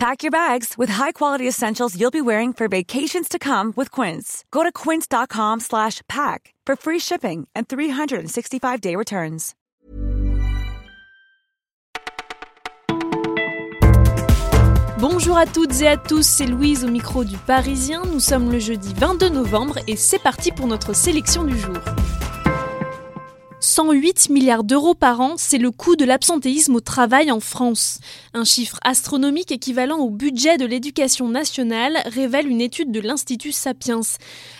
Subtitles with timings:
[0.00, 4.46] Pack your bags with high-quality essentials you'll be wearing for vacations to come with Quince.
[4.50, 9.54] Go to quince.com slash pack for free shipping and 365-day returns.
[14.98, 18.02] Bonjour à toutes et à tous, c'est Louise au micro du Parisien.
[18.10, 21.76] Nous sommes le jeudi 22 novembre et c'est parti pour notre sélection du jour.
[23.70, 28.00] 108 milliards d'euros par an, c'est le coût de l'absentéisme au travail en France.
[28.34, 34.00] Un chiffre astronomique équivalent au budget de l'éducation nationale révèle une étude de l'Institut Sapiens.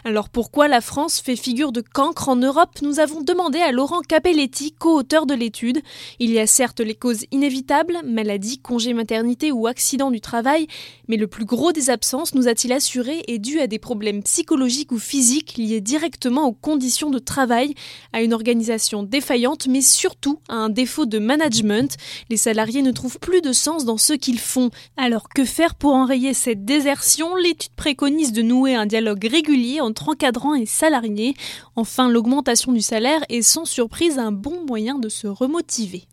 [0.05, 2.79] Alors pourquoi la France fait figure de cancre en Europe?
[2.83, 5.83] Nous avons demandé à Laurent Capelletti, co-auteur de l'étude.
[6.21, 10.69] Il y a certes les causes inévitables, maladie, congé maternité ou accident du travail,
[11.09, 14.93] mais le plus gros des absences, nous a-t-il assuré, est dû à des problèmes psychologiques
[14.93, 17.75] ou physiques liés directement aux conditions de travail,
[18.13, 21.97] à une organisation défaillante, mais surtout à un défaut de management.
[22.29, 24.71] Les salariés ne trouvent plus de sens dans ce qu'ils font.
[24.97, 27.35] Alors que faire pour enrayer cette désertion?
[27.37, 31.35] L'étude préconise de nouer un dialogue régulier entre encadrants et salariés.
[31.77, 36.07] Enfin, l'augmentation du salaire est sans surprise un bon moyen de se remotiver.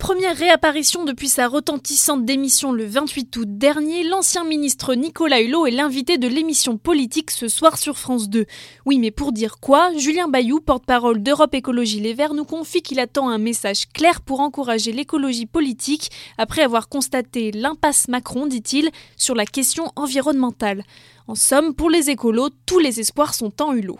[0.00, 5.72] Première réapparition depuis sa retentissante démission le 28 août dernier, l'ancien ministre Nicolas Hulot est
[5.72, 8.46] l'invité de l'émission politique ce soir sur France 2.
[8.86, 9.94] Oui, mais pour dire quoi?
[9.98, 14.40] Julien Bayou, porte-parole d'Europe Écologie Les Verts, nous confie qu'il attend un message clair pour
[14.40, 20.82] encourager l'écologie politique après avoir constaté l'impasse Macron, dit-il, sur la question environnementale.
[21.28, 23.98] En somme, pour les écolos, tous les espoirs sont en Hulot.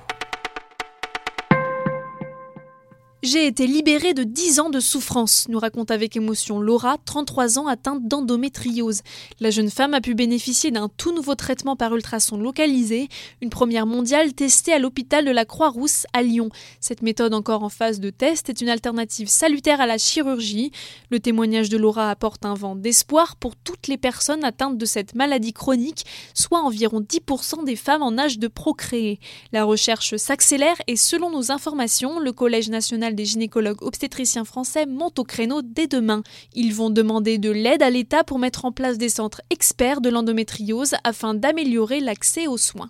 [3.23, 7.67] J'ai été libérée de 10 ans de souffrance, nous raconte avec émotion Laura, 33 ans
[7.67, 9.03] atteinte d'endométriose.
[9.41, 13.11] La jeune femme a pu bénéficier d'un tout nouveau traitement par ultrason localisé,
[13.43, 16.49] une première mondiale testée à l'hôpital de la Croix-Rousse à Lyon.
[16.81, 20.73] Cette méthode encore en phase de test est une alternative salutaire à la chirurgie.
[21.11, 25.15] Le témoignage de Laura apporte un vent d'espoir pour toutes les personnes atteintes de cette
[25.15, 29.21] maladie chronique, soit environ 10% des femmes en âge de procréer.
[29.53, 35.19] La recherche s'accélère et selon nos informations, le Collège national des gynécologues obstétriciens français monte
[35.19, 36.22] au créneau dès demain.
[36.54, 40.10] Ils vont demander de l'aide à l'État pour mettre en place des centres experts de
[40.10, 42.88] l'endométriose afin d'améliorer l'accès aux soins.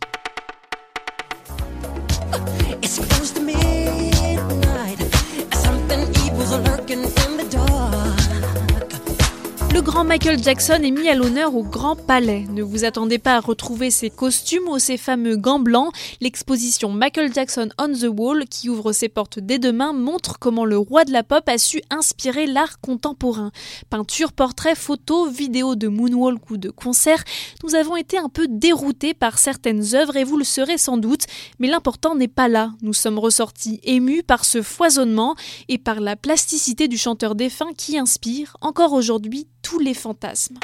[10.11, 12.45] Michael Jackson est mis à l'honneur au Grand Palais.
[12.53, 15.93] Ne vous attendez pas à retrouver ses costumes ou ses fameux gants blancs.
[16.21, 20.77] L'exposition Michael Jackson on the Wall, qui ouvre ses portes dès demain, montre comment le
[20.77, 23.53] roi de la pop a su inspirer l'art contemporain.
[23.89, 27.23] Peinture, portraits, photos, vidéos de moonwalk ou de concerts,
[27.63, 31.27] nous avons été un peu déroutés par certaines œuvres et vous le serez sans doute,
[31.61, 32.73] mais l'important n'est pas là.
[32.83, 35.37] Nous sommes ressortis émus par ce foisonnement
[35.69, 39.47] et par la plasticité du chanteur défunt qui inspire, encore aujourd'hui,
[39.79, 40.57] les fantasmes.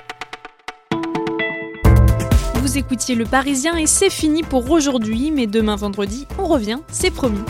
[2.56, 7.11] Vous écoutiez Le Parisien et c'est fini pour aujourd'hui, mais demain vendredi, on revient, c'est
[7.11, 7.41] promis.